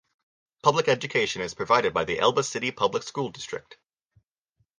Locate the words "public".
0.63-0.87, 2.71-3.03